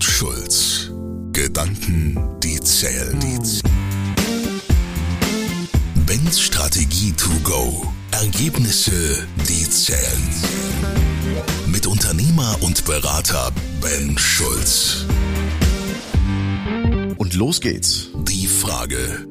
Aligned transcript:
und 0.00 0.04
Schulz. 0.04 0.90
Gedanken, 1.32 2.16
die 2.42 2.58
zählen. 2.60 3.18
Ben's 6.06 6.40
Strategie 6.40 7.12
to 7.12 7.28
go. 7.44 7.86
Ergebnisse, 8.10 9.26
die 9.46 9.68
zählen. 9.68 10.22
Mit 11.66 11.86
Unternehmer 11.86 12.56
und 12.62 12.86
Berater 12.86 13.52
Ben 13.82 14.16
Schulz. 14.16 15.04
Und 17.18 17.34
los 17.34 17.60
geht's. 17.60 18.08
Die 18.26 18.46
Frage. 18.46 19.26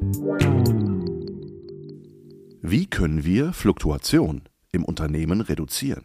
Wie 2.61 2.86
können 2.86 3.25
wir 3.25 3.54
Fluktuation 3.54 4.43
im 4.71 4.86
Unternehmen 4.86 5.41
reduzieren? 5.41 6.04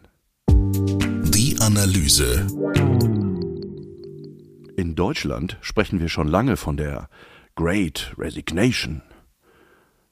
Die 0.49 1.55
Analyse. 1.59 2.47
In 4.77 4.93
Deutschland 4.93 5.57
sprechen 5.61 6.01
wir 6.01 6.09
schon 6.09 6.27
lange 6.27 6.57
von 6.57 6.75
der 6.75 7.07
Great 7.55 8.13
Resignation. 8.17 9.01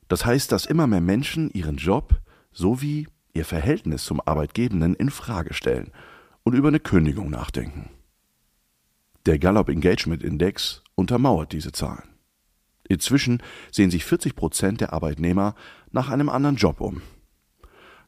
Das 0.07 0.25
heißt, 0.25 0.53
dass 0.53 0.65
immer 0.65 0.87
mehr 0.87 1.01
Menschen 1.01 1.51
ihren 1.51 1.75
Job 1.75 2.21
sowie 2.53 3.09
ihr 3.33 3.43
Verhältnis 3.43 4.05
zum 4.05 4.21
Arbeitgebenden 4.25 4.95
in 4.95 5.09
Frage 5.09 5.53
stellen 5.53 5.91
und 6.43 6.53
über 6.53 6.69
eine 6.69 6.79
Kündigung 6.79 7.29
nachdenken. 7.29 7.89
Der 9.25 9.37
Gallup 9.37 9.67
Engagement 9.67 10.23
Index 10.23 10.81
untermauert 10.95 11.51
diese 11.51 11.73
Zahlen. 11.73 12.07
Inzwischen 12.87 13.43
sehen 13.69 13.91
sich 13.91 14.05
40 14.05 14.33
Prozent 14.33 14.79
der 14.79 14.93
Arbeitnehmer 14.93 15.55
nach 15.91 16.09
einem 16.09 16.29
anderen 16.29 16.55
Job 16.55 16.79
um. 16.79 17.01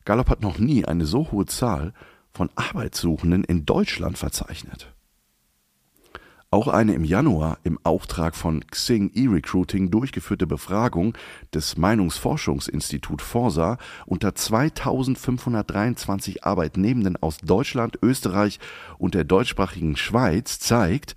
Gallup 0.05 0.29
hat 0.29 0.41
noch 0.41 0.57
nie 0.57 0.85
eine 0.85 1.05
so 1.05 1.33
hohe 1.33 1.47
Zahl 1.47 1.93
von 2.31 2.49
Arbeitssuchenden 2.55 3.43
in 3.43 3.65
Deutschland 3.65 4.17
verzeichnet. 4.17 4.94
Auch 6.51 6.67
eine 6.67 6.93
im 6.93 7.03
Januar 7.03 7.57
im 7.63 7.79
Auftrag 7.83 8.35
von 8.35 8.65
Xing 8.67 9.11
E-Recruiting 9.13 9.91
durchgeführte 9.91 10.47
Befragung 10.47 11.17
des 11.53 11.77
Meinungsforschungsinstitut 11.77 13.21
Forsa 13.21 13.77
unter 14.05 14.35
2523 14.35 16.45
Arbeitnehmenden 16.45 17.17
aus 17.17 17.39
Deutschland, 17.39 17.99
Österreich 18.01 18.59
und 18.97 19.15
der 19.15 19.25
deutschsprachigen 19.25 19.97
Schweiz 19.97 20.59
zeigt, 20.59 21.15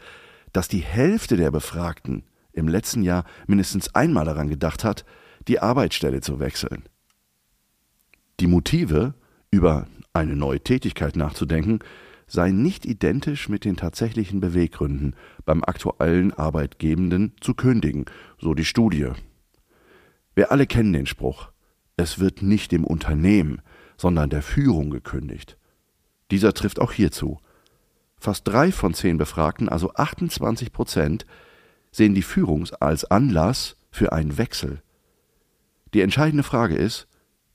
dass 0.52 0.66
die 0.66 0.80
Hälfte 0.80 1.36
der 1.36 1.50
Befragten 1.50 2.24
im 2.52 2.66
letzten 2.66 3.02
Jahr 3.02 3.24
mindestens 3.46 3.94
einmal 3.94 4.24
daran 4.24 4.48
gedacht 4.48 4.82
hat, 4.82 5.04
die 5.46 5.60
Arbeitsstelle 5.60 6.20
zu 6.20 6.40
wechseln. 6.40 6.84
Die 8.40 8.46
Motive, 8.46 9.14
über 9.50 9.86
eine 10.12 10.36
neue 10.36 10.60
Tätigkeit 10.60 11.16
nachzudenken, 11.16 11.80
sei 12.28 12.50
nicht 12.50 12.86
identisch 12.86 13.48
mit 13.48 13.64
den 13.64 13.76
tatsächlichen 13.76 14.40
Beweggründen, 14.40 15.16
beim 15.44 15.64
aktuellen 15.64 16.32
Arbeitgebenden 16.32 17.32
zu 17.40 17.54
kündigen, 17.54 18.04
so 18.38 18.54
die 18.54 18.64
Studie. 18.64 19.08
Wir 20.34 20.52
alle 20.52 20.66
kennen 20.66 20.92
den 20.92 21.06
Spruch, 21.06 21.50
es 21.96 22.20
wird 22.20 22.42
nicht 22.42 22.70
dem 22.70 22.84
Unternehmen, 22.84 23.60
sondern 23.96 24.30
der 24.30 24.42
Führung 24.42 24.90
gekündigt. 24.90 25.56
Dieser 26.30 26.54
trifft 26.54 26.80
auch 26.80 26.92
hierzu. 26.92 27.38
Fast 28.18 28.46
drei 28.46 28.70
von 28.70 28.94
zehn 28.94 29.18
Befragten, 29.18 29.68
also 29.68 29.94
28 29.94 30.72
Prozent, 30.72 31.26
sehen 31.90 32.14
die 32.14 32.22
Führung 32.22 32.68
als 32.80 33.04
Anlass 33.04 33.76
für 33.90 34.12
einen 34.12 34.38
Wechsel. 34.38 34.82
Die 35.94 36.02
entscheidende 36.02 36.42
Frage 36.42 36.76
ist, 36.76 37.08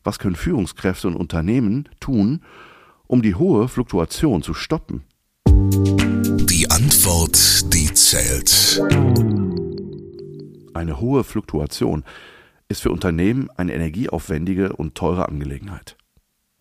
was 0.04 0.20
können 0.20 0.36
Führungskräfte 0.36 1.08
und 1.08 1.16
Unternehmen 1.16 1.88
tun, 2.00 2.42
um 3.08 3.22
die 3.22 3.36
hohe 3.36 3.68
Fluktuation 3.68 4.42
zu 4.42 4.54
stoppen? 4.54 5.04
Die 5.46 6.70
Antwort, 6.70 7.74
die 7.74 7.94
zählt. 7.94 8.82
Eine 10.74 11.00
hohe 11.00 11.24
Fluktuation 11.24 12.04
ist 12.70 12.82
für 12.82 12.92
Unternehmen 12.92 13.50
eine 13.58 13.74
energieaufwendige 13.74 14.74
und 14.74 14.96
teure 14.96 15.28
Angelegenheit. 15.28 15.98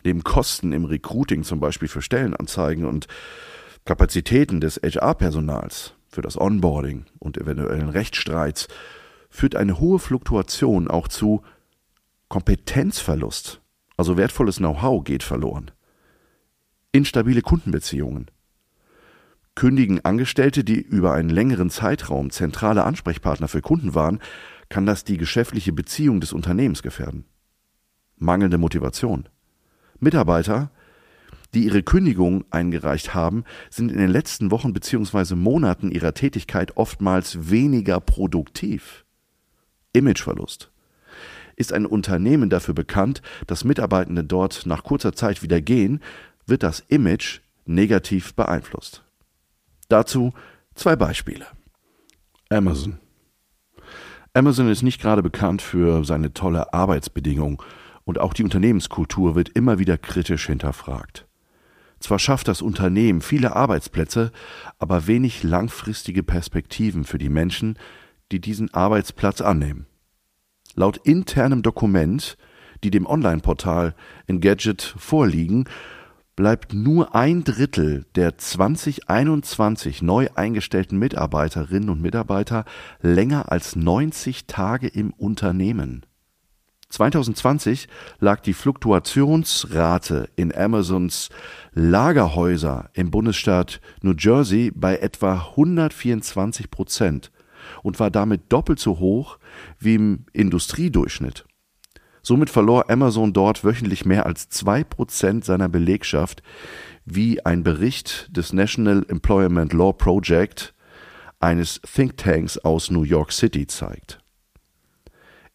Neben 0.03 0.23
Kosten 0.23 0.73
im 0.73 0.85
Recruiting 0.85 1.43
zum 1.43 1.59
Beispiel 1.59 1.87
für 1.87 2.01
Stellenanzeigen 2.01 2.85
und 2.85 3.07
Kapazitäten 3.85 4.59
des 4.59 4.77
HR-Personals 4.83 5.93
für 6.09 6.21
das 6.21 6.39
Onboarding 6.39 7.05
und 7.19 7.37
eventuellen 7.37 7.89
Rechtsstreits 7.89 8.67
führt 9.29 9.55
eine 9.55 9.79
hohe 9.79 9.99
Fluktuation 9.99 10.87
auch 10.87 11.07
zu 11.07 11.41
Kompetenzverlust, 12.27 13.61
also 13.97 14.17
wertvolles 14.17 14.57
Know-how 14.57 15.03
geht 15.03 15.23
verloren 15.23 15.71
instabile 16.93 17.41
Kundenbeziehungen. 17.41 18.31
Kündigen 19.55 20.03
Angestellte, 20.05 20.63
die 20.63 20.79
über 20.79 21.13
einen 21.13 21.29
längeren 21.29 21.69
Zeitraum 21.69 22.29
zentrale 22.29 22.85
Ansprechpartner 22.85 23.47
für 23.47 23.61
Kunden 23.61 23.93
waren, 23.93 24.19
kann 24.69 24.85
das 24.85 25.03
die 25.03 25.17
geschäftliche 25.17 25.73
Beziehung 25.73 26.21
des 26.21 26.33
Unternehmens 26.33 26.81
gefährden. 26.81 27.25
Mangelnde 28.17 28.57
Motivation. 28.57 29.27
Mitarbeiter, 29.99 30.71
die 31.53 31.65
ihre 31.65 31.83
Kündigung 31.83 32.45
eingereicht 32.49 33.13
haben, 33.13 33.43
sind 33.69 33.91
in 33.91 33.97
den 33.97 34.09
letzten 34.09 34.49
Wochen 34.49 34.73
bzw. 34.73 35.35
Monaten 35.35 35.91
ihrer 35.91 36.13
Tätigkeit 36.13 36.77
oftmals 36.77 37.51
weniger 37.51 37.99
produktiv. 37.99 39.05
Imageverlust. 39.93 40.71
Ist 41.55 41.73
ein 41.73 41.85
Unternehmen 41.85 42.49
dafür 42.49 42.73
bekannt, 42.73 43.21
dass 43.45 43.63
Mitarbeitende 43.63 44.23
dort 44.23 44.65
nach 44.65 44.83
kurzer 44.83 45.13
Zeit 45.13 45.43
wieder 45.43 45.61
gehen, 45.61 45.99
wird 46.45 46.63
das 46.63 46.79
Image 46.87 47.39
negativ 47.65 48.33
beeinflusst. 48.33 49.03
Dazu 49.89 50.33
zwei 50.75 50.95
Beispiele. 50.95 51.45
Amazon. 52.49 52.99
Amazon 54.33 54.69
ist 54.69 54.81
nicht 54.81 55.01
gerade 55.01 55.21
bekannt 55.21 55.61
für 55.61 56.03
seine 56.03 56.33
tolle 56.33 56.73
Arbeitsbedingungen 56.73 57.57
und 58.03 58.19
auch 58.19 58.33
die 58.33 58.43
Unternehmenskultur 58.43 59.35
wird 59.35 59.49
immer 59.49 59.79
wieder 59.79 59.97
kritisch 59.97 60.47
hinterfragt. 60.47 61.27
Zwar 61.99 62.19
schafft 62.19 62.47
das 62.47 62.61
Unternehmen 62.61 63.21
viele 63.21 63.55
Arbeitsplätze, 63.55 64.31
aber 64.77 65.07
wenig 65.07 65.43
langfristige 65.43 66.21
Perspektiven 66.21 67.05
für 67.05 67.17
die 67.17 67.29
Menschen, 67.29 67.79
die 68.31 68.41
diesen 68.41 68.73
Arbeitsplatz 68.73 69.39
annehmen. 69.39 69.85
Laut 70.75 70.97
internem 70.97 71.61
Dokument, 71.61 72.37
die 72.83 72.91
dem 72.91 73.05
Online-Portal 73.05 73.95
Engadget 74.27 74.81
vorliegen, 74.97 75.65
bleibt 76.35 76.73
nur 76.73 77.15
ein 77.15 77.43
Drittel 77.43 78.05
der 78.15 78.37
2021 78.37 80.01
neu 80.01 80.27
eingestellten 80.35 80.97
Mitarbeiterinnen 80.97 81.89
und 81.89 82.01
Mitarbeiter 82.01 82.65
länger 83.01 83.51
als 83.51 83.75
90 83.75 84.47
Tage 84.47 84.87
im 84.87 85.11
Unternehmen. 85.13 86.05
2020 86.89 87.87
lag 88.19 88.41
die 88.41 88.53
Fluktuationsrate 88.53 90.29
in 90.35 90.53
Amazons 90.53 91.29
Lagerhäuser 91.73 92.89
im 92.93 93.09
Bundesstaat 93.09 93.81
New 94.01 94.13
Jersey 94.17 94.71
bei 94.73 94.97
etwa 94.97 95.49
124 95.51 96.69
Prozent 96.69 97.31
und 97.81 97.99
war 97.99 98.11
damit 98.11 98.51
doppelt 98.53 98.79
so 98.79 98.99
hoch 98.99 99.39
wie 99.79 99.95
im 99.95 100.25
Industriedurchschnitt. 100.33 101.45
Somit 102.25 102.49
verlor 102.49 102.89
Amazon 102.89 103.33
dort 103.33 103.65
wöchentlich 103.65 104.05
mehr 104.05 104.25
als 104.25 104.47
zwei 104.47 104.85
Prozent 104.85 105.43
seiner 105.43 105.67
Belegschaft, 105.67 106.41
wie 107.05 107.45
ein 107.45 107.63
Bericht 107.63 108.35
des 108.35 108.53
National 108.53 109.05
Employment 109.09 109.73
Law 109.73 109.91
Project 109.91 110.73
eines 111.41 111.81
Thinktanks 111.81 112.57
aus 112.57 112.89
New 112.89 113.03
York 113.03 113.33
City 113.33 113.67
zeigt. 113.67 114.19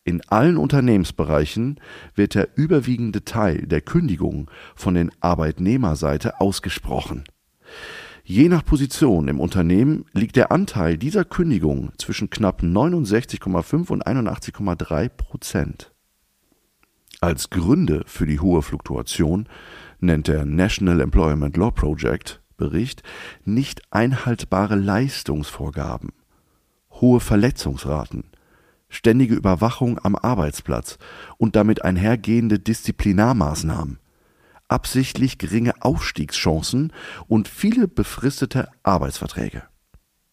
In 0.04 0.20
allen 0.28 0.58
Unternehmensbereichen 0.58 1.80
wird 2.14 2.34
der 2.34 2.50
überwiegende 2.56 3.24
Teil 3.24 3.66
der 3.66 3.80
Kündigungen 3.80 4.46
von 4.74 4.94
den 4.94 5.10
Arbeitnehmerseite 5.20 6.38
ausgesprochen. 6.40 7.24
Je 8.24 8.50
nach 8.50 8.64
Position 8.64 9.28
im 9.28 9.40
Unternehmen 9.40 10.04
liegt 10.12 10.36
der 10.36 10.52
Anteil 10.52 10.98
dieser 10.98 11.24
Kündigungen 11.24 11.92
zwischen 11.96 12.28
knapp 12.28 12.62
69,5 12.62 13.90
und 13.90 14.06
81,3 14.06 15.08
Prozent. 15.08 15.92
Als 17.20 17.50
Gründe 17.50 18.04
für 18.06 18.26
die 18.26 18.38
hohe 18.38 18.62
Fluktuation 18.62 19.48
nennt 19.98 20.28
der 20.28 20.44
National 20.44 21.00
Employment 21.00 21.56
Law 21.56 21.72
Project 21.72 22.40
Bericht 22.56 23.02
nicht 23.44 23.82
einhaltbare 23.90 24.76
Leistungsvorgaben, 24.76 26.12
hohe 26.92 27.18
Verletzungsraten, 27.18 28.24
ständige 28.88 29.34
Überwachung 29.34 29.98
am 30.00 30.14
Arbeitsplatz 30.14 30.98
und 31.38 31.56
damit 31.56 31.84
einhergehende 31.84 32.60
Disziplinarmaßnahmen, 32.60 33.98
absichtlich 34.68 35.38
geringe 35.38 35.72
Aufstiegschancen 35.80 36.92
und 37.26 37.48
viele 37.48 37.88
befristete 37.88 38.68
Arbeitsverträge. 38.84 39.64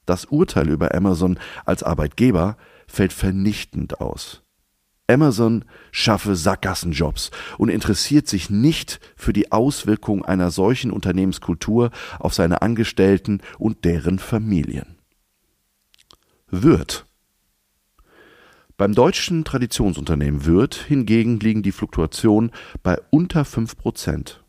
Das 0.05 0.25
Urteil 0.25 0.69
über 0.69 0.93
Amazon 0.93 1.39
als 1.65 1.81
Arbeitgeber 1.81 2.57
fällt 2.85 3.11
vernichtend 3.11 3.99
aus. 3.99 4.44
Amazon 5.07 5.65
schaffe 5.91 6.35
Sackgassenjobs 6.35 7.31
und 7.57 7.69
interessiert 7.69 8.27
sich 8.27 8.49
nicht 8.49 8.99
für 9.15 9.33
die 9.33 9.51
Auswirkungen 9.51 10.25
einer 10.25 10.49
solchen 10.49 10.91
Unternehmenskultur 10.91 11.91
auf 12.19 12.33
seine 12.33 12.61
Angestellten 12.61 13.41
und 13.59 13.85
deren 13.85 14.17
Familien. 14.19 14.97
Würth. 16.49 17.05
Beim 18.77 18.93
deutschen 18.93 19.45
Traditionsunternehmen 19.45 20.45
Würth 20.45 20.75
hingegen 20.75 21.39
liegen 21.39 21.63
die 21.63 21.71
Fluktuationen 21.71 22.51
bei 22.83 22.99
unter 23.09 23.45
5 23.45 23.77
Prozent. 23.77 24.43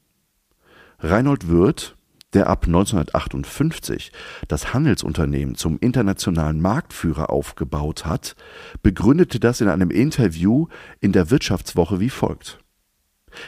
Reinhold 0.98 1.48
Würth, 1.48 1.95
der 2.36 2.48
ab 2.48 2.66
1958 2.66 4.12
das 4.46 4.74
Handelsunternehmen 4.74 5.54
zum 5.54 5.78
internationalen 5.78 6.60
Marktführer 6.60 7.30
aufgebaut 7.30 8.04
hat, 8.04 8.36
begründete 8.82 9.40
das 9.40 9.62
in 9.62 9.68
einem 9.68 9.90
Interview 9.90 10.66
in 11.00 11.12
der 11.12 11.30
Wirtschaftswoche 11.30 11.98
wie 11.98 12.10
folgt. 12.10 12.58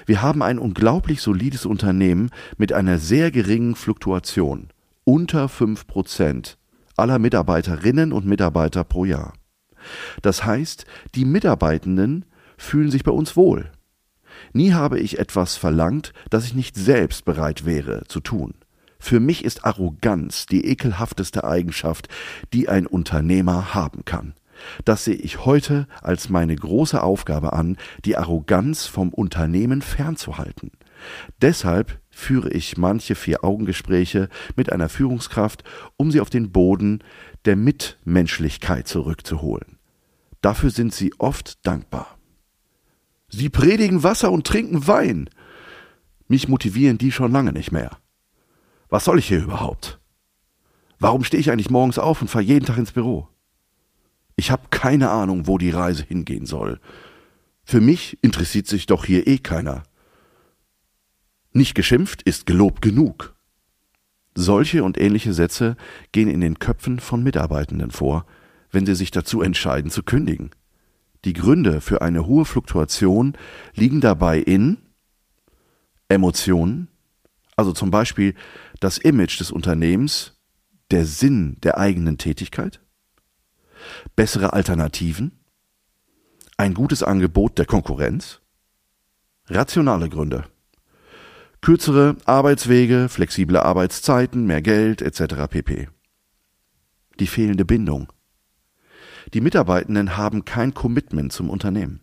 Wir 0.07 0.23
haben 0.23 0.43
ein 0.43 0.59
unglaublich 0.59 1.21
solides 1.21 1.67
Unternehmen 1.67 2.31
mit 2.57 2.73
einer 2.73 2.99
sehr 2.99 3.31
geringen 3.31 3.75
Fluktuation, 3.75 4.69
unter 5.05 5.51
5 5.51 5.87
Prozent 5.87 6.57
aller 6.97 7.19
Mitarbeiterinnen 7.19 8.11
und 8.15 8.25
Mitarbeiter 8.25 8.85
pro 8.85 9.05
Jahr. 9.05 9.35
Das 10.23 10.47
heißt, 10.47 10.87
die 11.15 11.27
Mitarbeitenden 11.27 12.25
fühlen 12.57 12.91
sich 12.91 13.05
bei 13.05 13.13
uns 13.13 13.37
wohl. 13.37 13.71
Nie 14.55 14.73
habe 14.73 14.99
ich 14.99 15.19
etwas 15.19 15.57
verlangt, 15.57 16.15
das 16.31 16.47
ich 16.47 16.55
nicht 16.55 16.75
selbst 16.75 17.27
bereit 17.27 17.67
wäre 17.67 18.05
zu 18.09 18.21
tun. 18.21 18.55
Für 18.99 19.21
mich 19.21 19.45
ist 19.45 19.65
Arroganz 19.65 20.47
die 20.47 20.65
ekelhafteste 20.67 21.45
Eigenschaft, 21.45 22.09
die 22.53 22.69
ein 22.69 22.87
Unternehmer 22.87 23.75
haben 23.75 24.05
kann. 24.05 24.35
Das 24.85 25.05
sehe 25.05 25.15
ich 25.15 25.45
heute 25.45 25.87
als 26.03 26.29
meine 26.29 26.57
große 26.57 27.01
Aufgabe 27.03 27.53
an, 27.53 27.77
die 28.05 28.17
Arroganz 28.17 28.87
vom 28.87 29.11
Unternehmen 29.11 29.83
fernzuhalten. 29.83 30.73
Deshalb 31.41 32.01
führe 32.11 32.51
ich 32.51 32.77
manche 32.77 33.15
Vier-Augen-Gespräche 33.15 34.29
mit 34.57 34.73
einer 34.73 34.89
Führungskraft, 34.89 35.63
um 35.97 36.11
sie 36.11 36.21
auf 36.21 36.31
den 36.31 36.51
Boden 36.51 37.05
der 37.45 37.55
Mitmenschlichkeit 37.55 38.89
zurückzuholen. 38.89 39.79
Dafür 40.41 40.71
sind 40.71 40.93
sie 40.93 41.15
oft 41.19 41.65
dankbar. 41.67 42.19
Sie 43.29 43.49
predigen 43.49 44.03
Wasser 44.03 44.33
und 44.33 44.47
trinken 44.47 44.87
Wein. 44.87 45.31
Mich 46.27 46.49
motivieren 46.49 46.99
die 46.99 47.13
schon 47.13 47.31
lange 47.31 47.53
nicht 47.53 47.73
mehr. 47.73 47.99
Was 48.89 49.05
soll 49.05 49.19
ich 49.19 49.29
hier 49.29 49.43
überhaupt? 49.43 50.01
Warum 50.99 51.23
stehe 51.25 51.41
ich 51.41 51.51
eigentlich 51.51 51.71
morgens 51.71 51.99
auf 51.99 52.21
und 52.21 52.29
fahre 52.29 52.45
jeden 52.45 52.65
Tag 52.65 52.79
ins 52.79 52.93
Büro? 52.93 53.29
Ich 54.37 54.51
habe 54.51 54.69
keine 54.71 55.11
Ahnung, 55.11 55.47
wo 55.47 55.59
die 55.59 55.71
Reise 55.71 56.05
hingehen 56.05 56.47
soll. 56.47 56.81
Für 57.65 57.81
mich 57.81 58.19
interessiert 58.23 58.67
sich 58.67 58.87
doch 58.87 59.05
hier 59.05 59.27
eh 59.27 59.39
keiner. 59.39 59.83
Nicht 61.53 61.75
geschimpft 61.75 62.23
ist 62.23 62.47
gelobt 62.47 62.83
genug. 62.83 63.35
Solche 64.35 64.85
und 64.85 64.99
ähnliche 64.99 65.33
Sätze 65.33 65.77
gehen 66.13 66.29
in 66.29 66.41
den 66.41 66.59
Köpfen 66.59 67.01
von 67.01 67.23
Mitarbeitenden 67.23 67.91
vor, 67.91 68.27
wenn 68.71 68.87
sie 68.87 68.95
sich 68.95 69.11
dazu 69.11 69.43
entscheiden 69.43 69.91
zu 69.91 70.03
kündigen. 70.03 70.51
Die 71.25 71.33
Gründe 71.33 71.81
für 71.81 72.01
eine 72.01 72.27
hohe 72.27 72.45
Fluktuation 72.45 73.37
liegen 73.75 74.01
dabei 74.01 74.39
in 74.39 74.79
Emotionen, 76.09 76.89
also 77.57 77.73
zum 77.73 77.91
Beispiel 77.91 78.35
das 78.81 78.99
Image 78.99 79.41
des 79.41 79.51
Unternehmens, 79.51 80.35
der 80.91 81.05
Sinn 81.05 81.57
der 81.63 81.79
eigenen 81.79 82.19
Tätigkeit, 82.19 82.81
bessere 84.17 84.53
Alternativen, 84.53 85.33
ein 86.57 86.75
gutes 86.75 87.03
Angebot 87.03 87.59
der 87.59 87.67
Konkurrenz, 87.67 88.41
rationale 89.47 90.09
Gründe, 90.09 90.45
kürzere 91.61 92.17
Arbeitswege, 92.25 93.09
flexible 93.09 93.59
Arbeitszeiten, 93.59 94.47
mehr 94.47 94.63
Geld 94.63 95.03
etc. 95.03 95.49
pp. 95.49 95.89
Die 97.21 97.27
fehlende 97.27 97.65
Bindung. 97.65 98.13
Die 99.35 99.41
Mitarbeitenden 99.41 100.17
haben 100.17 100.45
kein 100.45 100.73
Commitment 100.73 101.33
zum 101.33 101.51
Unternehmen. 101.51 102.01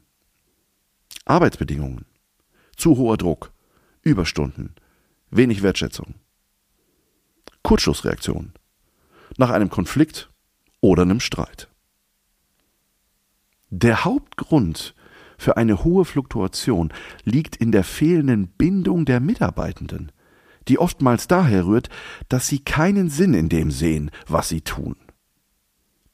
Arbeitsbedingungen. 1.24 2.06
Zu 2.76 2.98
hoher 2.98 3.18
Druck. 3.18 3.52
Überstunden. 4.04 4.76
Wenig 5.32 5.64
Wertschätzung. 5.64 6.16
Kurzschlussreaktion. 7.66 8.54
Nach 9.38 9.50
einem 9.50 9.72
Konflikt 9.72 10.30
oder 10.82 11.02
einem 11.02 11.20
Streit. 11.20 11.68
Der 13.72 14.06
Hauptgrund 14.06 14.94
für 15.40 15.58
eine 15.58 15.84
hohe 15.84 16.06
Fluktuation 16.06 16.94
liegt 17.24 17.56
in 17.56 17.72
der 17.72 17.84
fehlenden 17.84 18.50
Bindung 18.50 19.06
der 19.06 19.20
Mitarbeitenden, 19.20 20.12
die 20.68 20.78
oftmals 20.78 21.28
daher 21.28 21.66
rührt, 21.66 21.90
dass 22.30 22.48
sie 22.48 22.60
keinen 22.60 23.10
Sinn 23.10 23.34
in 23.34 23.50
dem 23.50 23.72
sehen, 23.72 24.12
was 24.28 24.48
sie 24.48 24.62
tun. 24.62 24.96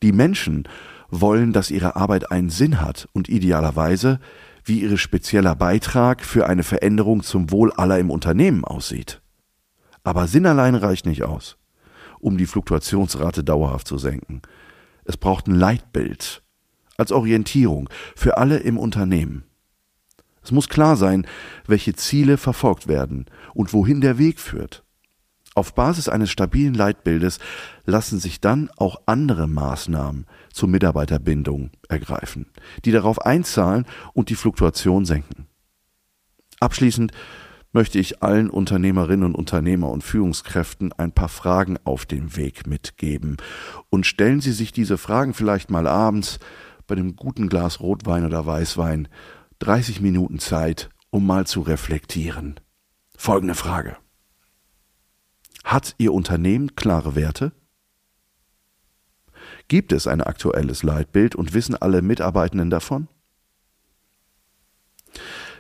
Die 0.02 0.14
Menschen 0.14 0.70
wollen, 1.10 1.52
dass 1.52 1.70
ihre 1.70 1.98
Arbeit 1.98 2.32
einen 2.32 2.50
Sinn 2.50 2.80
hat 2.80 3.10
und 3.12 3.28
idealerweise, 3.28 4.22
wie 4.64 4.80
ihr 4.80 4.98
spezieller 4.98 5.56
Beitrag 5.56 6.24
für 6.24 6.48
eine 6.48 6.64
Veränderung 6.64 7.24
zum 7.24 7.52
Wohl 7.52 7.74
aller 7.74 8.00
im 8.00 8.10
Unternehmen 8.10 8.64
aussieht. 8.64 9.21
Aber 10.04 10.28
Sinn 10.28 10.46
allein 10.46 10.76
reicht 10.76 11.06
nicht 11.06 11.24
aus, 11.24 11.58
um 12.20 12.38
die 12.38 12.46
Fluktuationsrate 12.46 13.44
dauerhaft 13.44 13.88
zu 13.88 13.98
senken. 13.98 14.42
Es 15.06 15.18
braucht 15.18 15.48
ein 15.48 15.56
Leitbild 15.56 16.44
als 16.98 17.12
Orientierung 17.12 17.90
für 18.16 18.38
alle 18.38 18.58
im 18.58 18.78
Unternehmen. 18.78 19.44
Es 20.44 20.52
muss 20.52 20.70
klar 20.70 20.96
sein, 20.96 21.28
welche 21.68 21.94
Ziele 21.94 22.38
verfolgt 22.38 22.88
werden 22.88 23.26
und 23.54 23.74
wohin 23.74 24.02
der 24.02 24.18
Weg 24.18 24.40
führt. 24.40 24.84
Auf 25.54 25.76
Basis 25.76 26.08
eines 26.08 26.32
stabilen 26.32 26.74
Leitbildes 26.74 27.40
lassen 27.86 28.20
sich 28.20 28.40
dann 28.40 28.70
auch 28.78 29.02
andere 29.06 29.48
Maßnahmen 29.48 30.26
zur 30.54 30.70
Mitarbeiterbindung 30.70 31.72
ergreifen, 31.90 32.46
die 32.86 32.92
darauf 32.92 33.22
einzahlen 33.22 33.86
und 34.14 34.30
die 34.30 34.36
Fluktuation 34.36 35.06
senken. 35.06 35.48
Abschließend 36.62 37.12
möchte 37.74 38.00
ich 38.00 38.22
allen 38.22 38.50
Unternehmerinnen 38.50 39.26
und 39.26 39.36
Unternehmer 39.36 39.90
und 39.90 40.04
Führungskräften 40.04 40.92
ein 40.94 41.12
paar 41.12 41.30
Fragen 41.30 41.78
auf 41.84 42.06
den 42.06 42.36
Weg 42.36 42.68
mitgeben. 42.68 43.38
Und 43.90 44.06
stellen 44.06 44.42
Sie 44.42 44.52
sich 44.52 44.72
diese 44.72 44.98
Fragen 44.98 45.34
vielleicht 45.34 45.70
mal 45.70 45.88
abends 45.88 46.40
bei 46.88 46.96
dem 46.96 47.16
guten 47.16 47.50
Glas 47.50 47.80
Rotwein 47.80 48.26
oder 48.26 48.46
Weißwein 48.46 49.08
30 49.60 50.02
Minuten 50.02 50.40
Zeit, 50.40 50.90
um 51.10 51.26
mal 51.26 51.46
zu 51.48 51.62
reflektieren. 51.62 52.60
Folgende 53.18 53.56
Frage. 53.56 53.98
Hat 55.64 55.96
Ihr 55.98 56.14
Unternehmen 56.14 56.76
klare 56.76 57.16
Werte? 57.16 57.54
Gibt 59.68 59.94
es 59.94 60.08
ein 60.08 60.22
aktuelles 60.22 60.84
Leitbild 60.84 61.36
und 61.36 61.54
wissen 61.54 61.76
alle 61.76 62.02
Mitarbeitenden 62.02 62.70
davon? 62.70 63.08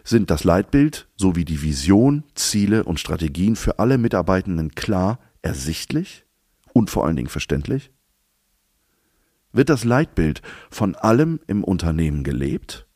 Sind 0.03 0.31
das 0.31 0.43
Leitbild 0.43 1.07
sowie 1.15 1.45
die 1.45 1.61
Vision, 1.61 2.23
Ziele 2.35 2.83
und 2.83 2.99
Strategien 2.99 3.55
für 3.55 3.79
alle 3.79 3.97
Mitarbeitenden 3.97 4.73
klar, 4.73 5.19
ersichtlich 5.41 6.25
und 6.73 6.89
vor 6.89 7.05
allen 7.05 7.15
Dingen 7.15 7.29
verständlich? 7.29 7.91
Wird 9.51 9.69
das 9.69 9.83
Leitbild 9.83 10.41
von 10.69 10.95
allem 10.95 11.39
im 11.47 11.63
Unternehmen 11.63 12.23
gelebt? 12.23 12.87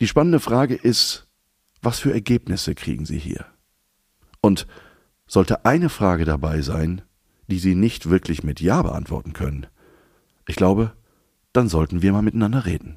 Die 0.00 0.06
spannende 0.06 0.40
Frage 0.40 0.74
ist, 0.74 1.28
was 1.82 1.98
für 1.98 2.12
Ergebnisse 2.12 2.74
kriegen 2.74 3.06
Sie 3.06 3.18
hier? 3.18 3.46
Und 4.40 4.66
sollte 5.26 5.64
eine 5.64 5.88
Frage 5.88 6.24
dabei 6.24 6.62
sein, 6.62 7.02
die 7.48 7.58
Sie 7.58 7.74
nicht 7.74 8.10
wirklich 8.10 8.42
mit 8.42 8.60
Ja 8.60 8.82
beantworten 8.82 9.32
können, 9.32 9.66
ich 10.46 10.56
glaube, 10.56 10.92
dann 11.52 11.68
sollten 11.68 12.02
wir 12.02 12.12
mal 12.12 12.22
miteinander 12.22 12.66
reden. 12.66 12.96